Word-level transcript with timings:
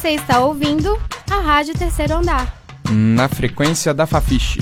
Você 0.00 0.12
está 0.12 0.40
ouvindo 0.40 0.98
a 1.30 1.40
Rádio 1.40 1.74
Terceiro 1.74 2.14
Andar. 2.14 2.64
Na 2.90 3.28
frequência 3.28 3.92
da 3.92 4.06
Fafiche. 4.06 4.60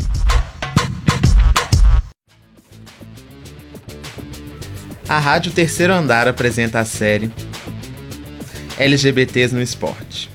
A 5.09 5.21
Rádio 5.21 5.53
Terceiro 5.53 5.93
Andar 5.93 6.27
apresenta 6.27 6.81
a 6.81 6.85
série 6.85 7.33
LGBTs 8.81 9.55
no 9.55 9.63
Esporte. 9.63 10.29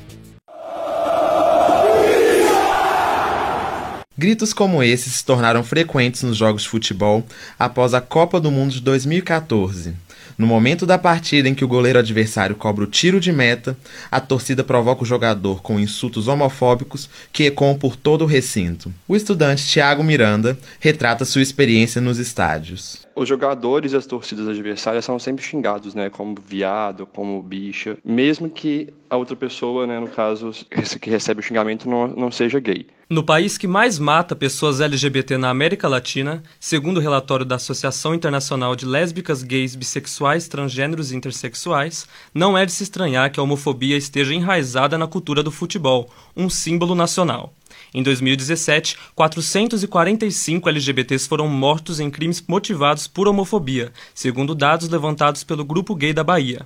Gritos 4.23 4.53
como 4.53 4.81
esses 4.81 5.15
se 5.15 5.25
tornaram 5.25 5.65
frequentes 5.65 6.23
nos 6.23 6.37
jogos 6.37 6.61
de 6.61 6.69
futebol 6.69 7.25
após 7.59 7.93
a 7.93 7.99
Copa 7.99 8.39
do 8.39 8.49
Mundo 8.49 8.71
de 8.71 8.79
2014. 8.79 9.93
No 10.37 10.47
momento 10.47 10.85
da 10.85 10.97
partida 10.97 11.49
em 11.49 11.53
que 11.53 11.65
o 11.65 11.67
goleiro 11.67 11.99
adversário 11.99 12.55
cobra 12.55 12.85
o 12.85 12.87
tiro 12.87 13.19
de 13.19 13.33
meta, 13.33 13.75
a 14.09 14.21
torcida 14.21 14.63
provoca 14.63 15.03
o 15.03 15.05
jogador 15.05 15.61
com 15.61 15.77
insultos 15.77 16.29
homofóbicos 16.29 17.09
que 17.33 17.47
ecoam 17.47 17.75
por 17.77 17.97
todo 17.97 18.21
o 18.21 18.25
recinto. 18.25 18.93
O 19.09 19.13
estudante 19.17 19.69
Thiago 19.69 20.05
Miranda 20.05 20.57
retrata 20.79 21.25
sua 21.25 21.41
experiência 21.41 21.99
nos 21.99 22.17
estádios 22.17 23.03
os 23.15 23.27
jogadores 23.27 23.93
e 23.93 23.95
as 23.95 24.05
torcidas 24.05 24.47
adversárias 24.47 25.05
são 25.05 25.19
sempre 25.19 25.43
xingados, 25.43 25.93
né, 25.93 26.09
como 26.09 26.35
viado, 26.45 27.05
como 27.05 27.41
bicha, 27.41 27.97
mesmo 28.03 28.49
que 28.49 28.93
a 29.09 29.17
outra 29.17 29.35
pessoa, 29.35 29.85
né, 29.85 29.99
no 29.99 30.07
caso, 30.07 30.51
que 30.99 31.09
recebe 31.09 31.39
o 31.39 31.43
xingamento 31.43 31.89
não, 31.89 32.07
não 32.07 32.31
seja 32.31 32.59
gay. 32.59 32.87
No 33.09 33.23
país 33.23 33.59
que 33.59 33.67
mais 33.67 33.99
mata 33.99 34.35
pessoas 34.35 34.81
LGBT 34.81 35.37
na 35.37 35.49
América 35.49 35.87
Latina, 35.87 36.41
segundo 36.59 36.97
o 36.97 36.99
relatório 36.99 37.45
da 37.45 37.55
Associação 37.55 38.15
Internacional 38.15 38.75
de 38.75 38.87
Lésbicas, 38.87 39.43
Gays, 39.43 39.75
Bissexuais, 39.75 40.47
Transgêneros 40.47 41.11
e 41.11 41.15
Intersexuais, 41.15 42.07
não 42.33 42.57
é 42.57 42.65
de 42.65 42.71
se 42.71 42.81
estranhar 42.81 43.31
que 43.31 43.39
a 43.39 43.43
homofobia 43.43 43.97
esteja 43.97 44.33
enraizada 44.33 44.97
na 44.97 45.05
cultura 45.05 45.43
do 45.43 45.51
futebol, 45.51 46.09
um 46.35 46.49
símbolo 46.49 46.95
nacional. 46.95 47.53
Em 47.93 48.01
2017, 48.01 48.97
445 49.13 50.67
LGBTs 50.67 51.27
foram 51.27 51.47
mortos 51.47 51.99
em 51.99 52.09
crimes 52.09 52.43
motivados 52.47 53.07
por 53.07 53.27
homofobia, 53.27 53.91
segundo 54.15 54.55
dados 54.55 54.89
levantados 54.89 55.43
pelo 55.43 55.63
Grupo 55.63 55.93
Gay 55.93 56.11
da 56.11 56.23
Bahia. 56.23 56.65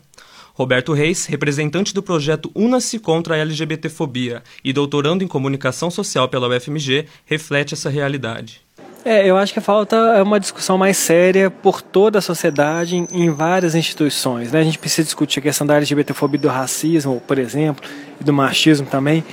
Roberto 0.54 0.94
Reis, 0.94 1.26
representante 1.26 1.94
do 1.94 2.02
projeto 2.02 2.50
Una-se 2.56 2.98
contra 2.98 3.36
a 3.36 3.38
LGBTfobia 3.38 4.42
e 4.64 4.72
doutorando 4.72 5.24
em 5.24 5.28
comunicação 5.28 5.92
social 5.92 6.30
pela 6.30 6.48
UFMG, 6.48 7.06
reflete 7.26 7.74
essa 7.74 7.90
realidade. 7.90 8.62
É, 9.06 9.26
eu 9.26 9.38
acho 9.38 9.54
que 9.54 9.62
falta 9.62 9.96
é 9.96 10.24
uma 10.24 10.40
discussão 10.40 10.78
mais 10.78 10.98
séria 10.98 11.52
por 11.52 11.82
toda 11.82 12.20
a 12.20 12.22
sociedade 12.22 12.96
em, 12.96 13.30
várias 13.30 13.76
instituições. 13.76 14.52
Né? 14.52 14.62
A 14.62 14.64
gente 14.64 14.80
precisa 14.80 15.06
discutir 15.06 15.40
a 15.40 15.44
questão 15.44 15.68
da 15.68 15.76
LGBTfobia 15.76 16.38
e 16.38 16.42
do 16.42 16.48
racismo, 16.48 17.22
por 17.26 17.38
exemplo, 17.38 17.88
e 18.20 18.24
do 18.24 18.34
machismo 18.34 18.88
também, 18.88 19.24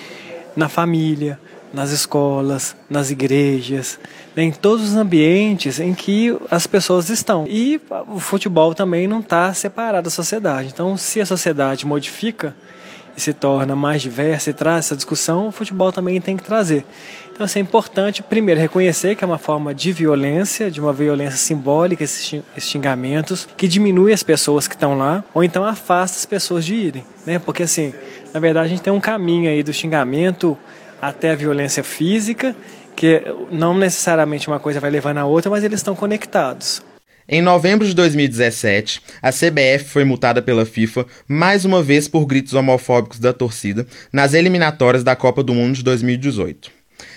na 0.55 0.69
família, 0.69 1.41
nas 1.75 1.91
escolas, 1.91 2.77
nas 2.89 3.11
igrejas, 3.11 3.99
em 4.37 4.53
todos 4.53 4.91
os 4.91 4.97
ambientes 4.97 5.81
em 5.81 5.93
que 5.93 6.37
as 6.51 6.67
pessoas 6.67 7.11
estão. 7.11 7.45
E 7.49 7.81
o 8.09 8.21
futebol 8.21 8.75
também 8.75 9.09
não 9.09 9.21
está 9.21 9.53
separado 9.53 10.05
da 10.05 10.11
sociedade. 10.11 10.71
Então, 10.73 10.97
se 10.97 11.21
a 11.21 11.27
sociedade 11.27 11.85
modifica 11.85 12.55
e 13.17 13.21
se 13.21 13.33
torna 13.33 13.77
mais 13.77 14.03
diversa 14.03 14.51
e 14.51 14.53
traz 14.53 14.87
essa 14.87 14.97
discussão, 14.97 15.49
o 15.49 15.53
futebol 15.53 15.93
também 15.93 16.21
tem 16.21 16.37
que 16.37 16.43
trazer. 16.43 16.85
Então, 17.33 17.45
assim, 17.45 17.59
é 17.59 17.63
importante, 17.63 18.23
primeiro, 18.23 18.61
reconhecer 18.61 19.17
que 19.17 19.25
é 19.25 19.27
uma 19.27 19.39
forma 19.39 19.75
de 19.75 19.91
violência, 19.91 20.71
de 20.71 20.81
uma 20.81 20.93
violência 20.93 21.37
simbólica, 21.37 22.05
esses 22.05 22.43
xingamentos, 22.59 23.49
que 23.57 23.67
diminui 23.67 24.13
as 24.13 24.23
pessoas 24.23 24.69
que 24.69 24.75
estão 24.75 24.97
lá, 24.97 25.25
ou 25.35 25.43
então 25.43 25.65
afasta 25.65 26.17
as 26.17 26.27
pessoas 26.27 26.65
de 26.65 26.75
irem. 26.75 27.05
Né? 27.27 27.41
Porque, 27.41 27.65
assim, 27.65 27.93
na 28.33 28.39
verdade, 28.39 28.67
a 28.67 28.69
gente 28.69 28.83
tem 28.83 28.93
um 28.93 29.01
caminho 29.01 29.51
aí 29.51 29.65
do 29.65 29.73
xingamento 29.73 30.57
até 31.09 31.31
a 31.31 31.35
violência 31.35 31.83
física, 31.83 32.55
que 32.97 33.23
não 33.51 33.77
necessariamente 33.77 34.49
uma 34.49 34.61
coisa 34.61 34.81
vai 34.81 34.91
levando 34.91 35.19
a 35.19 35.25
outra, 35.25 35.51
mas 35.51 35.65
eles 35.65 35.81
estão 35.81 35.95
conectados. 35.95 36.83
Em 37.27 37.41
novembro 37.41 37.87
de 37.87 37.95
2017, 37.95 39.01
a 39.23 39.31
CBF 39.31 39.85
foi 39.87 40.05
multada 40.05 40.43
pela 40.43 40.67
FIFA 40.67 41.07
mais 41.27 41.65
uma 41.65 41.83
vez 41.83 42.07
por 42.07 42.27
gritos 42.27 42.53
homofóbicos 42.53 43.19
da 43.19 43.33
torcida 43.33 43.87
nas 44.13 44.35
eliminatórias 44.35 45.03
da 45.03 45.17
Copa 45.17 45.43
do 45.43 45.55
Mundo 45.55 45.77
de 45.77 45.83
2018. 45.83 46.71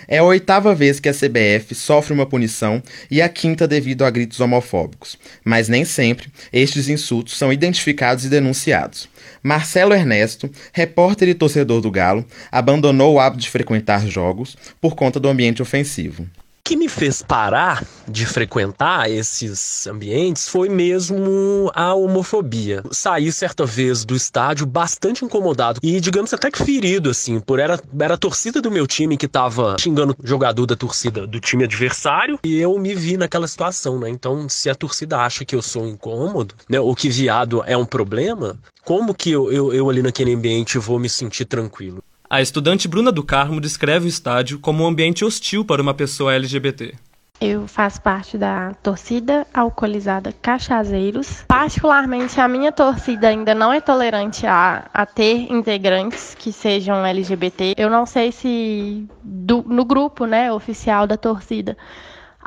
É 0.07 0.17
a 0.17 0.23
oitava 0.23 0.73
vez 0.73 0.99
que 0.99 1.09
a 1.09 1.13
CBF 1.13 1.75
sofre 1.75 2.13
uma 2.13 2.25
punição 2.25 2.81
e 3.11 3.21
a 3.21 3.29
quinta 3.29 3.67
devido 3.67 4.05
a 4.05 4.09
gritos 4.09 4.39
homofóbicos, 4.39 5.17
mas 5.43 5.67
nem 5.67 5.85
sempre 5.85 6.29
estes 6.51 6.89
insultos 6.89 7.37
são 7.37 7.51
identificados 7.51 8.25
e 8.25 8.29
denunciados. 8.29 9.09
Marcelo 9.43 9.93
Ernesto, 9.93 10.49
repórter 10.73 11.29
e 11.29 11.33
torcedor 11.33 11.81
do 11.81 11.91
Galo, 11.91 12.25
abandonou 12.51 13.15
o 13.15 13.19
hábito 13.19 13.43
de 13.43 13.49
frequentar 13.49 14.07
jogos 14.07 14.57
por 14.81 14.95
conta 14.95 15.19
do 15.19 15.29
ambiente 15.29 15.61
ofensivo 15.61 16.27
que 16.67 16.75
me 16.75 16.89
fez 16.89 17.21
parar 17.21 17.81
de 18.05 18.25
frequentar 18.25 19.09
esses 19.09 19.87
ambientes 19.87 20.49
foi 20.49 20.67
mesmo 20.67 21.71
a 21.73 21.93
homofobia. 21.93 22.83
Saí 22.91 23.31
certa 23.31 23.65
vez 23.65 24.03
do 24.03 24.13
estádio 24.13 24.65
bastante 24.65 25.23
incomodado 25.23 25.79
e, 25.81 25.97
digamos, 26.01 26.33
até 26.33 26.51
que 26.51 26.61
ferido, 26.61 27.09
assim, 27.09 27.39
por 27.39 27.57
era, 27.57 27.79
era 27.97 28.15
a 28.15 28.17
torcida 28.17 28.61
do 28.61 28.69
meu 28.69 28.85
time 28.85 29.15
que 29.15 29.29
tava 29.29 29.77
xingando 29.79 30.13
o 30.21 30.27
jogador 30.27 30.65
da 30.65 30.75
torcida 30.75 31.25
do 31.25 31.39
time 31.39 31.63
adversário 31.63 32.37
e 32.43 32.59
eu 32.59 32.77
me 32.77 32.93
vi 32.93 33.15
naquela 33.15 33.47
situação, 33.47 33.97
né? 33.97 34.09
Então, 34.09 34.49
se 34.49 34.69
a 34.69 34.75
torcida 34.75 35.19
acha 35.19 35.45
que 35.45 35.55
eu 35.55 35.61
sou 35.61 35.87
incômodo, 35.87 36.53
né, 36.67 36.81
ou 36.81 36.93
que 36.93 37.07
viado 37.07 37.63
é 37.65 37.77
um 37.77 37.85
problema, 37.85 38.59
como 38.83 39.13
que 39.13 39.31
eu, 39.31 39.49
eu, 39.53 39.73
eu 39.73 39.89
ali 39.89 40.01
naquele 40.01 40.35
ambiente 40.35 40.77
vou 40.77 40.99
me 40.99 41.07
sentir 41.07 41.45
tranquilo? 41.45 42.03
A 42.29 42.41
estudante 42.41 42.89
Bruna 42.89 43.09
do 43.09 43.23
Carmo 43.23 43.61
descreve 43.61 44.05
o 44.05 44.09
estádio 44.09 44.59
como 44.59 44.83
um 44.83 44.87
ambiente 44.87 45.23
hostil 45.23 45.63
para 45.63 45.81
uma 45.81 45.93
pessoa 45.93 46.33
LGBT. 46.33 46.93
Eu 47.39 47.67
faço 47.67 48.01
parte 48.01 48.37
da 48.37 48.73
torcida 48.83 49.47
alcoolizada 49.53 50.33
Cachazeiros. 50.41 51.45
Particularmente, 51.47 52.41
a 52.41 52.47
minha 52.47 52.71
torcida 52.71 53.29
ainda 53.29 53.55
não 53.55 53.71
é 53.71 53.79
tolerante 53.79 54.45
a, 54.45 54.89
a 54.93 55.05
ter 55.05 55.49
integrantes 55.49 56.35
que 56.35 56.51
sejam 56.51 57.05
LGBT. 57.05 57.75
Eu 57.77 57.89
não 57.89 58.05
sei 58.05 58.33
se 58.33 59.07
do, 59.23 59.63
no 59.65 59.85
grupo 59.85 60.25
né, 60.25 60.51
oficial 60.51 61.07
da 61.07 61.15
torcida 61.15 61.77